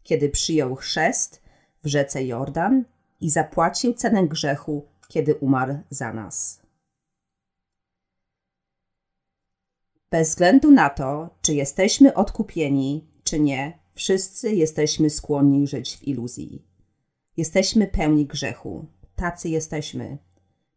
kiedy 0.03 0.29
przyjął 0.29 0.75
chrzest 0.75 1.41
w 1.83 1.87
rzece 1.87 2.25
Jordan 2.25 2.83
i 3.21 3.29
zapłacił 3.29 3.93
cenę 3.93 4.27
grzechu, 4.27 4.85
kiedy 5.07 5.35
umarł 5.35 5.75
za 5.89 6.13
nas. 6.13 6.61
Bez 10.11 10.29
względu 10.29 10.71
na 10.71 10.89
to, 10.89 11.29
czy 11.41 11.53
jesteśmy 11.53 12.13
odkupieni, 12.13 13.07
czy 13.23 13.39
nie, 13.39 13.79
wszyscy 13.93 14.51
jesteśmy 14.55 15.09
skłonni 15.09 15.67
żyć 15.67 15.97
w 15.97 16.07
iluzji. 16.07 16.66
Jesteśmy 17.37 17.87
pełni 17.87 18.25
grzechu. 18.25 18.85
Tacy 19.15 19.49
jesteśmy. 19.49 20.17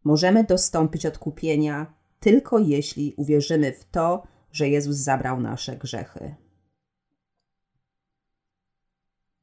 Możemy 0.03 0.43
dostąpić 0.43 1.05
odkupienia 1.05 1.93
tylko 2.19 2.59
jeśli 2.59 3.13
uwierzymy 3.17 3.73
w 3.73 3.85
to, 3.85 4.23
że 4.51 4.69
Jezus 4.69 4.97
zabrał 4.97 5.39
nasze 5.39 5.77
grzechy. 5.77 6.35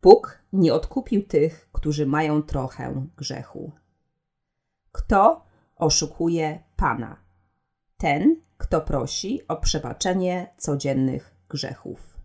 Bóg 0.02 0.42
nie 0.52 0.74
odkupił 0.74 1.26
tych, 1.26 1.68
którzy 1.72 2.06
mają 2.06 2.42
trochę 2.42 3.06
grzechu. 3.16 3.72
Kto 4.92 5.46
oszukuje 5.76 6.62
Pana? 6.76 7.22
Ten, 7.96 8.42
kto 8.56 8.80
prosi 8.80 9.48
o 9.48 9.56
przebaczenie 9.56 10.54
codziennych 10.58 11.34
grzechów. 11.48 12.18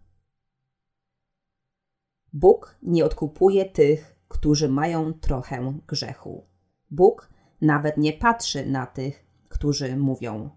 Bóg 2.33 2.77
nie 2.81 3.05
odkupuje 3.05 3.65
tych, 3.65 4.12
którzy 4.33 4.69
mają 4.69 5.13
trochę 5.13 5.73
grzechu. 5.87 6.45
Bóg 6.91 7.29
nawet 7.61 7.97
nie 7.97 8.13
patrzy 8.13 8.65
na 8.65 8.85
tych, 8.85 9.25
którzy 9.49 9.97
mówią: 9.97 10.49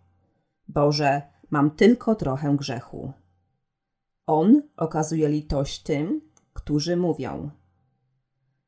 Boże, 0.69 1.23
mam 1.51 1.71
tylko 1.71 2.15
trochę 2.15 2.57
grzechu. 2.57 3.13
On 4.27 4.63
okazuje 4.77 5.29
litość 5.29 5.83
tym, 5.83 6.21
którzy 6.53 6.97
mówią: 6.97 7.51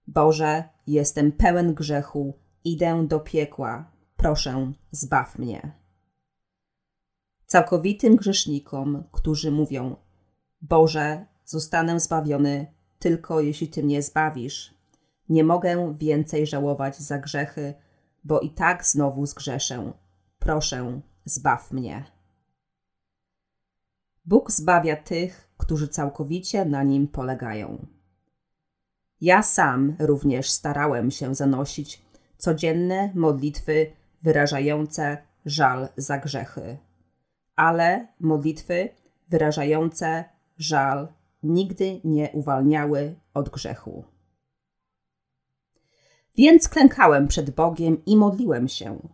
Boże, 0.07 0.65
jestem 0.87 1.33
pełen 1.33 1.75
grzechu, 1.75 2.35
idę 2.65 3.07
do 3.07 3.21
piekła, 3.21 3.91
proszę, 4.17 4.73
zbaw 4.91 5.39
mnie. 5.39 5.73
Całkowitym 7.47 8.17
grzesznikom, 8.17 9.05
którzy 9.13 9.51
mówią: 9.51 9.97
Boże, 10.61 11.27
zostanę 11.45 12.01
zbawiony 12.01 12.67
tylko 12.99 13.41
jeśli 13.41 13.69
Ty 13.69 13.83
mnie 13.83 14.03
zbawisz. 14.03 14.78
Nie 15.29 15.45
mogę 15.45 15.95
więcej 15.95 16.47
żałować 16.47 16.99
za 16.99 17.19
grzechy, 17.19 17.75
bo 18.25 18.41
i 18.41 18.51
tak 18.51 18.87
znowu 18.87 19.27
zgrzeszę. 19.27 19.93
Proszę, 20.39 21.01
zbaw 21.25 21.73
mnie. 21.73 22.05
Bóg 24.25 24.51
zbawia 24.51 24.97
tych, 24.97 25.51
którzy 25.57 25.89
całkowicie 25.89 26.65
na 26.65 26.83
nim 26.83 27.09
polegają. 27.09 27.87
Ja 29.21 29.43
sam 29.43 29.97
również 29.99 30.51
starałem 30.51 31.11
się 31.11 31.35
zanosić 31.35 32.03
codzienne 32.39 33.13
modlitwy 33.15 33.93
wyrażające 34.23 35.19
żal 35.47 35.89
za 35.97 36.19
grzechy, 36.19 36.79
ale 37.57 38.07
modlitwy 38.21 38.89
wyrażające 39.29 40.25
żal 40.59 41.09
nigdy 41.43 42.01
nie 42.05 42.31
uwalniały 42.33 43.15
od 43.35 43.49
grzechu. 43.49 44.05
Więc 46.39 46.69
klękałem 46.69 47.29
przed 47.29 47.51
Bogiem 47.51 48.05
i 48.05 48.17
modliłem 48.17 48.69
się: 48.69 49.09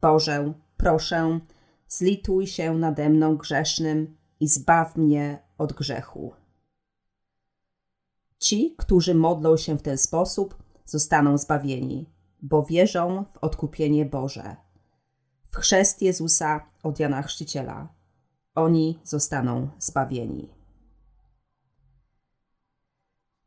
Boże, 0.00 0.52
proszę, 0.76 1.40
zlituj 1.88 2.46
się 2.46 2.74
nade 2.74 3.10
mną 3.10 3.36
grzesznym 3.36 4.16
i 4.40 4.48
zbaw 4.48 4.96
mnie 4.96 5.38
od 5.58 5.72
grzechu. 5.72 6.32
Ci, 8.38 8.74
którzy 8.78 9.14
modlą 9.14 9.56
się 9.56 9.78
w 9.78 9.82
ten 9.82 9.98
sposób, 9.98 10.62
zostaną 10.84 11.38
zbawieni, 11.38 12.10
bo 12.42 12.62
wierzą 12.62 13.24
w 13.32 13.38
odkupienie 13.38 14.06
Boże. 14.06 14.56
W 15.50 15.56
chrzest 15.56 16.02
Jezusa 16.02 16.66
od 16.82 17.00
Jana 17.00 17.22
Chrzciciela. 17.22 17.88
Oni 18.54 18.98
zostaną 19.04 19.68
zbawieni. 19.78 20.61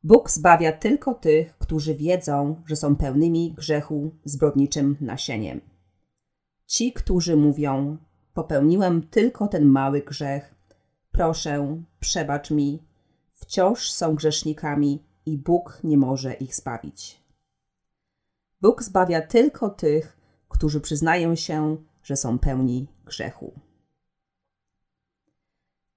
Bóg 0.05 0.31
zbawia 0.31 0.71
tylko 0.71 1.13
tych, 1.13 1.57
którzy 1.57 1.95
wiedzą, 1.95 2.61
że 2.65 2.75
są 2.75 2.95
pełnymi 2.95 3.53
grzechu 3.53 4.11
zbrodniczym 4.25 4.97
nasieniem. 5.01 5.61
Ci, 6.65 6.93
którzy 6.93 7.37
mówią: 7.37 7.97
Popełniłem 8.33 9.07
tylko 9.07 9.47
ten 9.47 9.65
mały 9.65 10.01
grzech, 10.01 10.55
proszę, 11.11 11.83
przebacz 11.99 12.51
mi, 12.51 12.83
wciąż 13.31 13.91
są 13.91 14.15
grzesznikami 14.15 15.03
i 15.25 15.37
Bóg 15.37 15.79
nie 15.83 15.97
może 15.97 16.33
ich 16.33 16.55
zbawić. 16.55 17.21
Bóg 18.61 18.83
zbawia 18.83 19.21
tylko 19.21 19.69
tych, 19.69 20.17
którzy 20.49 20.81
przyznają 20.81 21.35
się, 21.35 21.77
że 22.03 22.15
są 22.15 22.39
pełni 22.39 22.87
grzechu. 23.05 23.53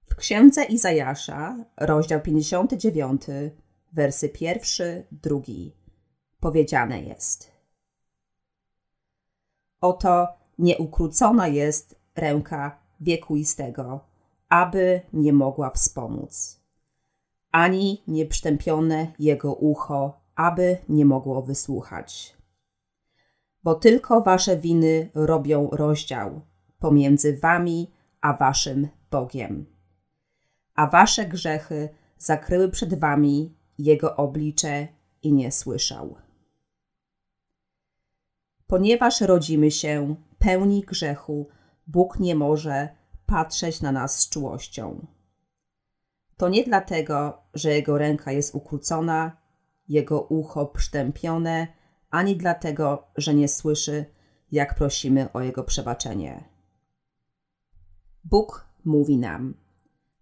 W 0.05 0.15
księdze 0.15 0.63
Izajasza, 0.63 1.65
rozdział 1.77 2.21
59, 2.21 3.21
wersy 3.93 4.29
pierwszy, 4.29 5.07
drugi, 5.11 5.75
powiedziane 6.39 7.01
jest: 7.01 7.51
Oto 9.81 10.27
nieukrócona 10.57 11.47
jest 11.47 11.99
ręka 12.15 12.79
wiekuistego, 13.01 13.99
aby 14.49 15.01
nie 15.13 15.33
mogła 15.33 15.69
wspomóc, 15.69 16.61
ani 17.51 18.03
nieprzytępione 18.07 19.13
jego 19.19 19.53
ucho, 19.53 20.21
aby 20.35 20.77
nie 20.89 21.05
mogło 21.05 21.41
wysłuchać. 21.41 22.37
Bo 23.63 23.75
tylko 23.75 24.21
wasze 24.21 24.57
winy 24.57 25.09
robią 25.13 25.69
rozdział 25.71 26.41
pomiędzy 26.79 27.37
wami 27.37 27.91
a 28.21 28.33
waszym 28.33 28.87
Bogiem. 29.11 29.65
A 30.75 30.87
wasze 30.87 31.25
grzechy 31.25 31.89
zakryły 32.17 32.69
przed 32.69 32.99
wami 32.99 33.58
jego 33.79 34.15
oblicze 34.15 34.87
i 35.23 35.33
nie 35.33 35.51
słyszał. 35.51 36.15
Ponieważ 38.67 39.21
rodzimy 39.21 39.71
się 39.71 40.15
pełni 40.39 40.81
grzechu, 40.81 41.47
Bóg 41.87 42.19
nie 42.19 42.35
może 42.35 42.89
patrzeć 43.25 43.81
na 43.81 43.91
nas 43.91 44.19
z 44.19 44.29
czułością. 44.29 45.07
To 46.37 46.49
nie 46.49 46.63
dlatego, 46.63 47.41
że 47.53 47.69
jego 47.69 47.97
ręka 47.97 48.31
jest 48.31 48.55
ukrócona, 48.55 49.37
jego 49.87 50.21
ucho 50.21 50.65
przytępione, 50.65 51.67
ani 52.09 52.35
dlatego, 52.35 53.07
że 53.17 53.33
nie 53.33 53.47
słyszy, 53.47 54.05
jak 54.51 54.75
prosimy 54.75 55.31
o 55.33 55.41
jego 55.41 55.63
przebaczenie. 55.63 56.43
Bóg 58.23 58.67
mówi 58.85 59.17
nam: 59.17 59.53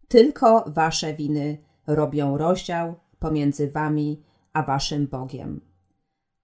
Tylko 0.07 0.63
wasze 0.67 1.13
winy 1.13 1.57
robią 1.87 2.37
rozdział 2.37 2.95
pomiędzy 3.19 3.71
wami 3.71 4.23
a 4.53 4.63
waszym 4.63 5.07
Bogiem, 5.07 5.61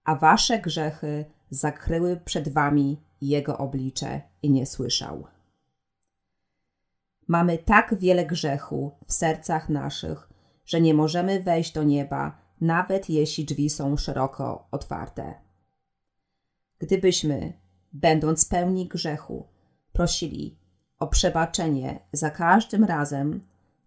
a 0.04 0.16
wasze 0.16 0.58
grzechy 0.58 1.24
zakryły 1.50 2.16
przed 2.24 2.48
wami 2.48 3.00
jego 3.20 3.58
oblicze 3.58 4.20
i 4.42 4.50
nie 4.50 4.66
słyszał. 4.66 5.26
Mamy 7.28 7.58
tak 7.58 7.98
wiele 7.98 8.26
grzechu 8.26 8.92
w 9.06 9.12
sercach 9.12 9.68
naszych, 9.68 10.28
że 10.66 10.80
nie 10.80 10.94
możemy 10.94 11.42
wejść 11.42 11.72
do 11.72 11.82
nieba, 11.82 12.38
nawet 12.60 13.10
jeśli 13.10 13.44
drzwi 13.44 13.70
są 13.70 13.96
szeroko 13.96 14.68
otwarte. 14.70 15.34
Gdybyśmy, 16.78 17.52
będąc 17.92 18.44
pełni 18.44 18.88
grzechu, 18.88 19.48
prosili 19.92 20.58
o 20.98 21.06
przebaczenie 21.06 22.00
za 22.12 22.30
każdym 22.30 22.84
razem, 22.84 23.40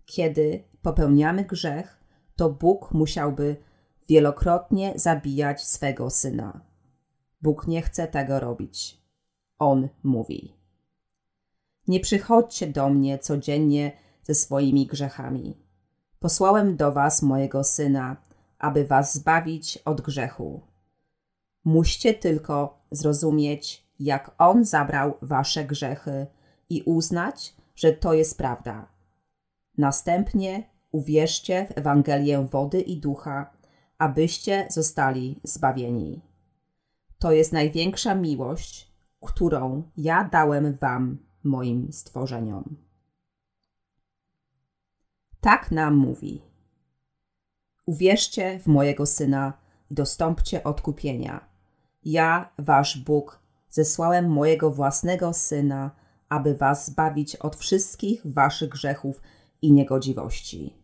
kiedy 0.06 0.64
popełniamy 0.82 1.44
grzech, 1.44 2.00
to 2.38 2.50
Bóg 2.50 2.92
musiałby 2.92 3.56
wielokrotnie 4.10 4.94
zabijać 4.96 5.64
swego 5.64 6.10
syna. 6.10 6.62
Bóg 7.42 7.68
nie 7.68 7.82
chce 7.82 8.08
tego 8.08 8.40
robić. 8.40 9.02
On 9.60 9.90
mówi: 10.04 10.54
Nie 11.88 12.00
przychodźcie 12.00 12.68
do 12.68 12.90
mnie 12.90 13.20
codziennie 13.20 13.92
ze 14.24 14.36
swoimi 14.36 14.88
grzechami. 14.88 15.58
Posłałem 16.20 16.78
do 16.78 16.92
was 16.92 17.22
mojego 17.22 17.64
syna, 17.64 18.18
aby 18.60 18.86
was 18.86 19.14
zbawić 19.14 19.78
od 19.86 20.02
grzechu. 20.02 20.62
Musicie 21.64 22.14
tylko 22.14 22.86
zrozumieć, 22.92 23.88
jak 24.00 24.36
on 24.38 24.66
zabrał 24.66 25.14
wasze 25.22 25.66
grzechy 25.66 26.28
i 26.70 26.84
uznać, 26.86 27.56
że 27.76 27.94
to 27.94 28.14
jest 28.14 28.38
prawda. 28.38 28.88
Następnie 29.78 30.77
uwierzcie 30.98 31.66
w 31.66 31.78
Ewangelię 31.78 32.48
wody 32.52 32.82
i 32.82 32.98
ducha, 32.98 33.54
abyście 33.98 34.68
zostali 34.70 35.40
zbawieni. 35.44 36.22
To 37.20 37.32
jest 37.32 37.54
największa 37.54 38.16
miłość, 38.16 38.92
którą 39.26 39.84
ja 39.98 40.24
dałem 40.24 40.76
wam, 40.76 41.18
moim 41.44 41.94
stworzeniom. 41.94 42.78
Tak 45.42 45.72
nam 45.72 45.96
mówi. 45.96 46.42
Uwierzcie 47.86 48.60
w 48.60 48.68
mojego 48.68 49.06
syna 49.06 49.54
i 49.92 49.96
dostąpcie 49.96 50.64
odkupienia. 50.64 51.50
Ja, 52.04 52.54
wasz 52.60 52.98
Bóg, 52.98 53.40
zesłałem 53.70 54.30
mojego 54.30 54.72
własnego 54.72 55.34
syna, 55.34 55.92
aby 56.30 56.56
was 56.56 56.86
zbawić 56.86 57.36
od 57.36 57.56
wszystkich 57.56 58.22
waszych 58.26 58.70
grzechów 58.70 59.22
i 59.62 59.72
niegodziwości. 59.72 60.77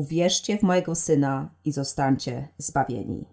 Uwierzcie 0.00 0.58
w 0.58 0.62
mojego 0.62 0.94
syna 0.94 1.54
i 1.64 1.72
zostańcie 1.72 2.48
zbawieni. 2.58 3.24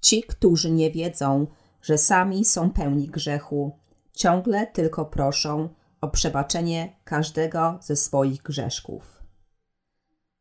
Ci, 0.00 0.22
którzy 0.22 0.70
nie 0.70 0.90
wiedzą, 0.90 1.46
że 1.82 1.98
sami 1.98 2.44
są 2.44 2.70
pełni 2.70 3.08
grzechu, 3.08 3.78
ciągle 4.12 4.66
tylko 4.66 5.04
proszą 5.04 5.68
o 6.00 6.08
przebaczenie 6.08 6.96
każdego 7.04 7.78
ze 7.82 7.96
swoich 7.96 8.42
grzeszków. 8.42 9.22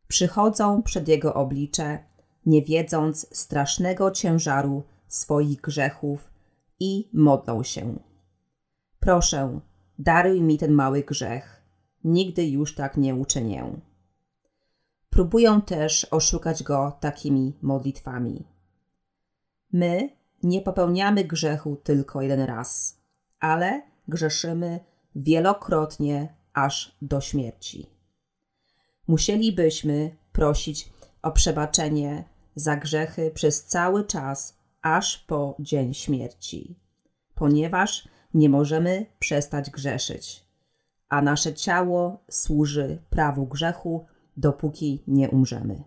Przychodzą 0.08 0.84
przed 0.84 1.08
Jego 1.08 1.34
oblicze, 1.34 2.00
nie 2.46 2.62
wiedząc 2.62 3.38
strasznego 3.38 4.12
ciężaru 4.12 4.84
swoich 5.08 5.62
grzechów 5.62 6.32
i 6.80 7.10
modlą 7.14 7.64
się. 7.64 8.00
Proszę, 9.00 9.60
daruj 10.00 10.42
mi 10.42 10.58
ten 10.58 10.72
mały 10.72 11.04
grzech. 11.04 11.55
Nigdy 12.06 12.48
już 12.48 12.76
tak 12.76 12.98
nie 12.98 13.16
uczynię. 13.16 13.82
Próbują 15.10 15.62
też 15.62 16.08
oszukać 16.12 16.64
go 16.64 16.98
takimi 17.00 17.54
modlitwami. 17.62 18.44
My 19.72 20.10
nie 20.44 20.62
popełniamy 20.62 21.24
grzechu 21.24 21.76
tylko 21.76 22.22
jeden 22.22 22.42
raz, 22.42 23.00
ale 23.40 23.82
grzeszymy 24.08 24.80
wielokrotnie 25.16 26.36
aż 26.54 26.98
do 27.02 27.22
śmierci. 27.22 27.90
Musielibyśmy 29.08 30.16
prosić 30.32 30.90
o 31.22 31.32
przebaczenie 31.32 32.24
za 32.56 32.76
grzechy 32.76 33.32
przez 33.32 33.66
cały 33.66 34.04
czas, 34.04 34.58
aż 34.82 35.18
po 35.18 35.56
dzień 35.60 35.94
śmierci, 35.94 36.80
ponieważ 37.36 38.08
nie 38.34 38.50
możemy 38.50 39.06
przestać 39.20 39.70
grzeszyć, 39.70 40.45
a 41.10 41.22
nasze 41.22 41.54
ciało 41.54 42.24
służy 42.30 43.04
prawu 43.10 43.46
grzechu, 43.46 44.06
dopóki 44.38 45.04
nie 45.08 45.30
umrzemy. 45.30 45.84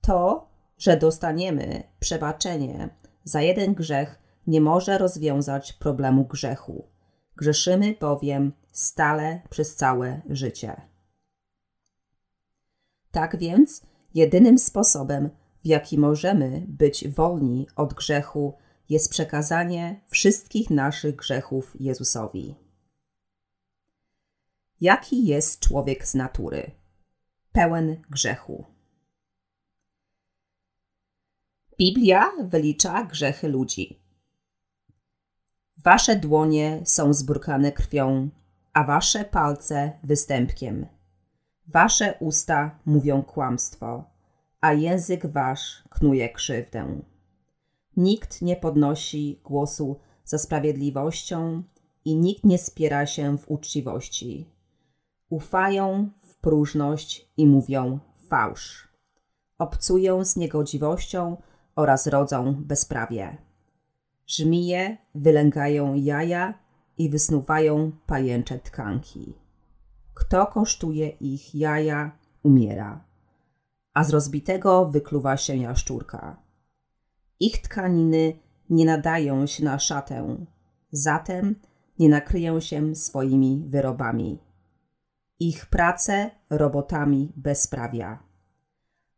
To, 0.00 0.48
że 0.78 0.96
dostaniemy 0.96 1.82
przebaczenie 2.00 2.88
za 3.24 3.42
jeden 3.42 3.74
grzech, 3.74 4.18
nie 4.46 4.60
może 4.60 4.98
rozwiązać 4.98 5.72
problemu 5.72 6.24
grzechu. 6.24 6.88
Grzeszymy 7.36 7.94
bowiem 8.00 8.52
stale 8.72 9.42
przez 9.50 9.76
całe 9.76 10.22
życie. 10.30 10.80
Tak 13.10 13.36
więc, 13.38 13.82
jedynym 14.14 14.58
sposobem, 14.58 15.30
w 15.64 15.66
jaki 15.66 15.98
możemy 15.98 16.64
być 16.68 17.08
wolni 17.08 17.66
od 17.76 17.94
grzechu, 17.94 18.54
jest 18.88 19.10
przekazanie 19.10 20.00
wszystkich 20.06 20.70
naszych 20.70 21.16
grzechów 21.16 21.76
Jezusowi. 21.80 22.63
Jaki 24.80 25.26
jest 25.26 25.60
człowiek 25.60 26.06
z 26.06 26.14
natury? 26.14 26.70
Pełen 27.52 28.02
grzechu. 28.10 28.64
Biblia 31.78 32.30
wylicza 32.44 33.04
grzechy 33.04 33.48
ludzi. 33.48 34.02
Wasze 35.76 36.16
dłonie 36.16 36.82
są 36.84 37.14
zbrukane 37.14 37.72
krwią, 37.72 38.30
a 38.72 38.84
wasze 38.84 39.24
palce 39.24 39.92
występkiem. 40.04 40.86
Wasze 41.66 42.14
usta 42.20 42.78
mówią 42.84 43.22
kłamstwo, 43.22 44.04
a 44.60 44.72
język 44.72 45.26
wasz 45.26 45.84
knuje 45.90 46.28
krzywdę. 46.28 47.02
Nikt 47.96 48.42
nie 48.42 48.56
podnosi 48.56 49.40
głosu 49.44 50.00
za 50.24 50.38
sprawiedliwością 50.38 51.62
i 52.04 52.16
nikt 52.16 52.44
nie 52.44 52.58
spiera 52.58 53.06
się 53.06 53.38
w 53.38 53.50
uczciwości. 53.50 54.53
Ufają 55.30 56.10
w 56.22 56.36
próżność 56.36 57.30
i 57.36 57.46
mówią 57.46 57.98
fałsz. 58.28 58.88
Obcują 59.58 60.24
z 60.24 60.36
niegodziwością 60.36 61.36
oraz 61.76 62.06
rodzą 62.06 62.54
bezprawie. 62.58 63.36
Żmije 64.26 64.96
wylęgają 65.14 65.94
jaja 65.94 66.54
i 66.98 67.10
wysnuwają 67.10 67.92
pajęcze 68.06 68.58
tkanki. 68.58 69.34
Kto 70.14 70.46
kosztuje 70.46 71.08
ich 71.08 71.54
jaja, 71.54 72.18
umiera, 72.42 73.04
a 73.94 74.04
z 74.04 74.10
rozbitego 74.10 74.86
wykluwa 74.86 75.36
się 75.36 75.56
jaszczurka. 75.56 76.36
Ich 77.40 77.62
tkaniny 77.62 78.38
nie 78.70 78.84
nadają 78.84 79.46
się 79.46 79.64
na 79.64 79.78
szatę, 79.78 80.46
zatem 80.92 81.54
nie 81.98 82.08
nakryją 82.08 82.60
się 82.60 82.94
swoimi 82.94 83.64
wyrobami. 83.68 84.38
Ich 85.40 85.66
prace 85.66 86.30
robotami 86.50 87.32
bezprawia, 87.36 88.22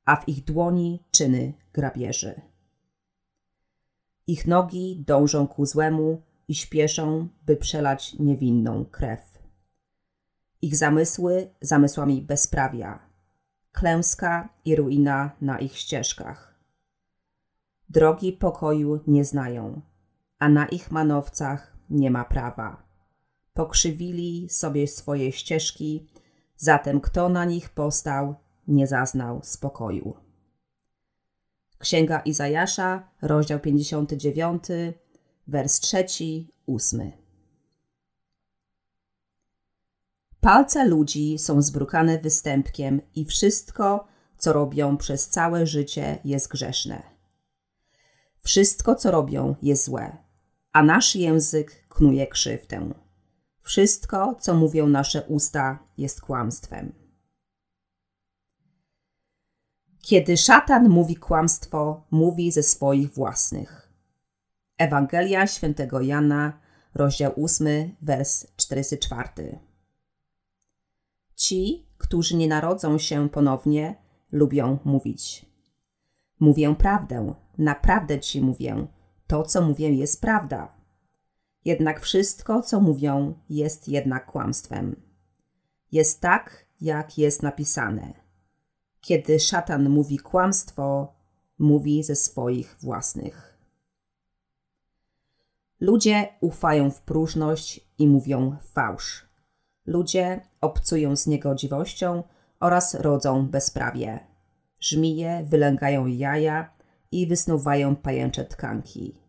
a 0.04 0.16
w 0.16 0.28
ich 0.28 0.44
dłoni 0.44 1.04
czyny 1.10 1.52
grabieży. 1.72 2.40
Ich 4.26 4.46
nogi 4.46 5.04
dążą 5.06 5.48
ku 5.48 5.66
złemu 5.66 6.22
i 6.48 6.54
śpieszą, 6.54 7.28
by 7.46 7.56
przelać 7.56 8.14
niewinną 8.18 8.84
krew. 8.84 9.38
Ich 10.62 10.76
zamysły 10.76 11.50
zamysłami 11.60 12.22
bezprawia, 12.22 12.98
klęska 13.72 14.48
i 14.64 14.76
ruina 14.76 15.30
na 15.40 15.58
ich 15.58 15.76
ścieżkach. 15.76 16.54
Drogi 17.88 18.32
pokoju 18.32 19.00
nie 19.06 19.24
znają, 19.24 19.80
a 20.38 20.48
na 20.48 20.66
ich 20.66 20.90
manowcach 20.90 21.76
nie 21.90 22.10
ma 22.10 22.24
prawa. 22.24 22.85
Pokrzywili 23.56 24.48
sobie 24.50 24.88
swoje 24.88 25.32
ścieżki, 25.32 26.06
zatem 26.56 27.00
kto 27.00 27.28
na 27.28 27.44
nich 27.44 27.70
postał, 27.70 28.34
nie 28.68 28.86
zaznał 28.86 29.40
spokoju. 29.42 30.14
Księga 31.78 32.20
Izajasza, 32.20 33.10
rozdział 33.22 33.60
59, 33.60 34.64
wers 35.46 35.80
3, 35.80 36.04
8. 36.66 37.12
Palce 40.40 40.84
ludzi 40.84 41.38
są 41.38 41.62
zbrukane 41.62 42.18
występkiem 42.18 43.00
i 43.14 43.24
wszystko, 43.24 44.06
co 44.38 44.52
robią 44.52 44.96
przez 44.96 45.28
całe 45.28 45.66
życie, 45.66 46.18
jest 46.24 46.48
grzeszne. 46.48 47.02
Wszystko, 48.38 48.94
co 48.94 49.10
robią, 49.10 49.54
jest 49.62 49.84
złe, 49.84 50.16
a 50.72 50.82
nasz 50.82 51.16
język 51.16 51.88
knuje 51.88 52.26
krzywdę. 52.26 53.05
Wszystko, 53.66 54.34
co 54.40 54.54
mówią 54.54 54.86
nasze 54.86 55.22
usta, 55.22 55.78
jest 55.98 56.20
kłamstwem. 56.20 56.92
Kiedy 60.02 60.36
szatan 60.36 60.88
mówi 60.88 61.16
kłamstwo, 61.16 62.06
mówi 62.10 62.52
ze 62.52 62.62
swoich 62.62 63.14
własnych. 63.14 63.92
Ewangelia 64.78 65.46
świętego 65.46 66.00
Jana, 66.00 66.60
rozdział 66.94 67.32
8, 67.44 67.96
wers 68.02 68.46
44. 68.56 69.58
Ci, 71.34 71.86
którzy 71.98 72.36
nie 72.36 72.48
narodzą 72.48 72.98
się 72.98 73.28
ponownie, 73.28 73.94
lubią 74.32 74.78
mówić. 74.84 75.46
Mówię 76.40 76.74
prawdę, 76.78 77.34
naprawdę 77.58 78.20
ci 78.20 78.40
mówię. 78.40 78.86
To, 79.26 79.42
co 79.42 79.62
mówię, 79.62 79.90
jest 79.90 80.20
prawda. 80.20 80.75
Jednak 81.66 82.00
wszystko, 82.00 82.62
co 82.62 82.80
mówią, 82.80 83.34
jest 83.48 83.88
jednak 83.88 84.26
kłamstwem. 84.26 85.02
Jest 85.92 86.20
tak, 86.20 86.66
jak 86.80 87.18
jest 87.18 87.42
napisane. 87.42 88.12
Kiedy 89.00 89.40
szatan 89.40 89.88
mówi 89.88 90.18
kłamstwo, 90.18 91.14
mówi 91.58 92.02
ze 92.02 92.16
swoich 92.16 92.76
własnych. 92.80 93.58
Ludzie 95.80 96.28
ufają 96.40 96.90
w 96.90 97.02
próżność 97.02 97.90
i 97.98 98.08
mówią 98.08 98.56
fałsz. 98.60 99.28
Ludzie 99.86 100.40
obcują 100.60 101.16
z 101.16 101.26
niegodziwością 101.26 102.22
oraz 102.60 102.94
rodzą 102.94 103.48
bezprawie. 103.48 104.20
Żmije 104.80 105.44
wylęgają 105.44 106.06
jaja 106.06 106.74
i 107.12 107.26
wysnuwają 107.26 107.96
pajęcze 107.96 108.44
tkanki. 108.44 109.20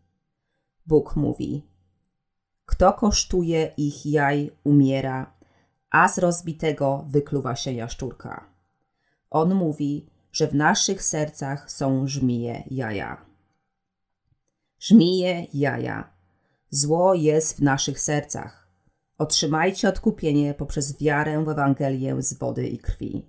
Bóg 0.86 1.15
mówi: 1.15 1.76
Kto 2.67 2.93
kosztuje 2.93 3.73
ich 3.77 4.06
jaj, 4.06 4.51
umiera, 4.63 5.34
a 5.89 6.10
z 6.10 6.17
rozbitego 6.17 7.06
wykluwa 7.08 7.56
się 7.56 7.71
jaszczurka. 7.71 8.49
On 9.30 9.53
mówi, 9.53 10.06
że 10.32 10.47
w 10.47 10.56
naszych 10.56 11.03
sercach 11.03 11.71
są 11.71 12.08
żmije 12.08 12.63
jaja. 12.71 13.25
Żmije 14.80 15.47
jaja. 15.53 16.10
Zło 16.69 17.13
jest 17.13 17.58
w 17.58 17.62
naszych 17.62 17.99
sercach. 17.99 18.67
Otrzymajcie 19.17 19.89
odkupienie 19.89 20.53
poprzez 20.53 20.99
wiarę 20.99 21.43
w 21.43 21.49
Ewangelię 21.49 22.21
z 22.21 22.34
wody 22.34 22.67
i 22.67 22.77
krwi. 22.77 23.25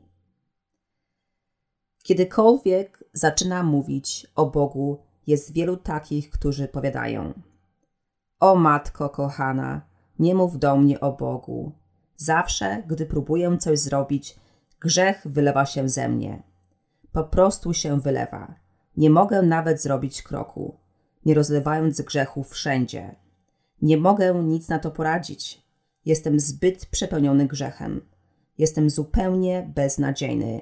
Kiedykolwiek 2.03 3.05
zaczyna 3.13 3.63
mówić 3.63 4.27
o 4.35 4.47
Bogu, 4.47 5.03
jest 5.27 5.53
wielu 5.53 5.77
takich, 5.77 6.31
którzy 6.31 6.69
powiadają: 6.69 7.33
O 8.41 8.55
matko 8.55 9.09
kochana, 9.09 9.81
nie 10.19 10.35
mów 10.35 10.59
do 10.59 10.77
mnie 10.77 11.01
o 11.01 11.13
Bogu. 11.13 11.73
Zawsze, 12.17 12.83
gdy 12.87 13.07
próbuję 13.07 13.59
coś 13.59 13.79
zrobić, 13.79 14.37
grzech 14.81 15.23
wylewa 15.25 15.67
się 15.67 15.89
ze 15.89 16.09
mnie. 16.09 16.43
Po 17.13 17.25
prostu 17.25 17.75
się 17.75 18.01
wylewa. 18.01 18.55
Nie 18.97 19.11
mogę 19.11 19.43
nawet 19.43 19.83
zrobić 19.83 20.23
kroku, 20.23 20.77
nie 21.25 21.35
rozlewając 21.35 22.01
grzechów 22.01 22.51
wszędzie. 22.51 23.17
Nie 23.83 23.97
mogę 23.97 24.35
nic 24.35 24.69
na 24.69 24.79
to 24.79 24.91
poradzić. 24.91 25.63
Jestem 26.05 26.41
zbyt 26.41 26.87
przepełniony 26.87 27.47
grzechem. 27.47 28.01
Jestem 28.59 28.91
zupełnie 28.91 29.71
beznadziejny 29.75 30.61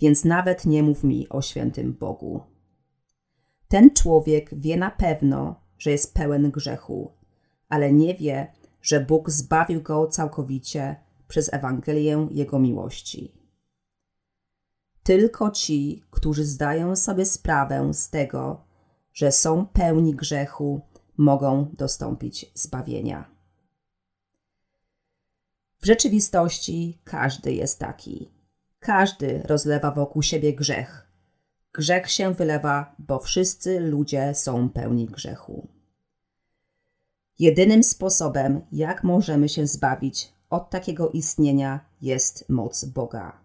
więc 0.00 0.24
nawet 0.24 0.66
nie 0.66 0.82
mów 0.82 1.04
mi 1.04 1.28
o 1.28 1.42
świętym 1.42 1.92
Bogu. 1.92 2.40
Ten 3.68 3.90
człowiek 3.90 4.54
wie 4.54 4.76
na 4.76 4.90
pewno, 4.90 5.60
że 5.78 5.90
jest 5.90 6.14
pełen 6.14 6.50
grzechu, 6.50 7.12
ale 7.68 7.92
nie 7.92 8.14
wie, 8.14 8.52
że 8.82 9.00
Bóg 9.00 9.30
zbawił 9.30 9.82
go 9.82 10.08
całkowicie 10.08 10.96
przez 11.28 11.52
Ewangelię 11.52 12.28
Jego 12.30 12.58
miłości. 12.58 13.32
Tylko 15.02 15.50
ci, 15.50 16.04
którzy 16.10 16.44
zdają 16.44 16.96
sobie 16.96 17.26
sprawę 17.26 17.94
z 17.94 18.10
tego, 18.10 18.64
że 19.12 19.32
są 19.32 19.66
pełni 19.66 20.14
grzechu, 20.14 20.80
mogą 21.16 21.70
dostąpić 21.72 22.52
zbawienia. 22.54 23.30
W 25.78 25.86
rzeczywistości 25.86 26.98
każdy 27.04 27.52
jest 27.52 27.78
taki. 27.78 28.30
Każdy 28.78 29.42
rozlewa 29.44 29.90
wokół 29.90 30.22
siebie 30.22 30.54
grzech. 30.54 31.05
Grzech 31.76 32.10
się 32.10 32.34
wylewa, 32.34 32.94
bo 32.98 33.18
wszyscy 33.18 33.80
ludzie 33.80 34.34
są 34.34 34.68
pełni 34.68 35.06
grzechu. 35.06 35.68
Jedynym 37.38 37.82
sposobem, 37.82 38.60
jak 38.72 39.04
możemy 39.04 39.48
się 39.48 39.66
zbawić 39.66 40.32
od 40.50 40.70
takiego 40.70 41.10
istnienia, 41.10 41.80
jest 42.02 42.48
moc 42.48 42.84
Boga. 42.84 43.40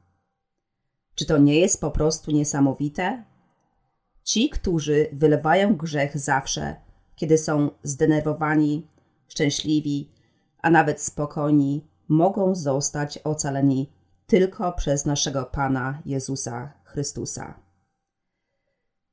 Czy 1.16 1.26
to 1.26 1.38
nie 1.38 1.60
jest 1.60 1.82
po 1.82 1.92
prostu 1.92 2.32
niesamowite? 2.32 3.24
Ci, 4.24 4.50
którzy 4.50 5.10
wylewają 5.14 5.76
grzech 5.76 6.18
zawsze, 6.18 6.76
kiedy 7.16 7.38
są 7.38 7.70
zdenerwowani, 7.84 8.88
szczęśliwi, 9.28 10.12
a 10.62 10.70
nawet 10.70 11.02
spokojni, 11.02 11.88
mogą 12.08 12.56
zostać 12.56 13.18
ocaleni 13.18 13.90
tylko 14.28 14.74
przez 14.74 15.06
naszego 15.06 15.46
Pana 15.46 16.02
Jezusa 16.06 16.74
Chrystusa. 16.84 17.61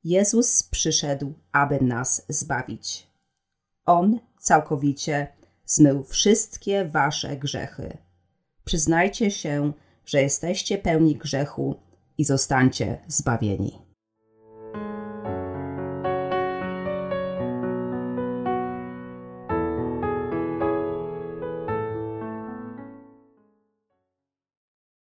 Jezus 0.03 0.63
przyszedł, 0.63 1.33
aby 1.51 1.81
nas 1.81 2.25
zbawić. 2.29 3.07
On 3.85 4.19
całkowicie 4.39 5.27
zmył 5.65 6.03
wszystkie 6.03 6.85
wasze 6.85 7.37
grzechy. 7.37 7.97
Przyznajcie 8.63 9.31
się, 9.31 9.73
że 10.05 10.21
jesteście 10.21 10.77
pełni 10.77 11.15
grzechu 11.15 11.75
i 12.17 12.25
zostańcie 12.25 12.97
zbawieni. 13.07 13.88